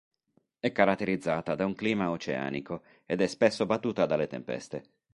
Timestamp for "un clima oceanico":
1.67-2.81